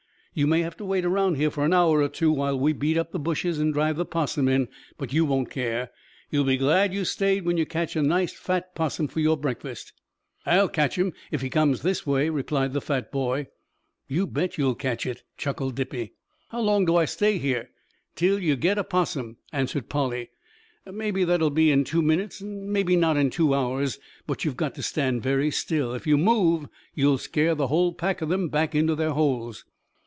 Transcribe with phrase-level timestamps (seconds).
[0.33, 2.97] "You may have to wait around here for an hour or two while we beat
[2.97, 5.91] up the bushes and drive the 'possum in, but you won't care.
[6.29, 9.91] You'll be glad you stayed when you get a nice fat 'possum for your breakfast."
[10.45, 13.47] "I'll catch him if he comes this way," replied the fat boy.
[14.07, 16.13] "You bet you'll catch it," chuckled Dippy.
[16.47, 17.69] "How long do I stay here?"
[18.15, 20.29] "Till you git a 'possum," answered Polly.
[20.89, 24.75] "Mebby that'll be in two minutes and mebby not in two hours, but you've got
[24.75, 25.93] to stand very still.
[25.93, 29.65] If you move you'll scare the whole pack of them back into their holes."